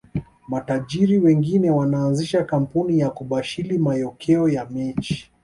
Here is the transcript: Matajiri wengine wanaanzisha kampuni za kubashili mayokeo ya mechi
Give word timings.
Matajiri 0.47 1.17
wengine 1.19 1.69
wanaanzisha 1.71 2.43
kampuni 2.43 2.99
za 3.01 3.09
kubashili 3.09 3.77
mayokeo 3.77 4.49
ya 4.49 4.65
mechi 4.69 5.31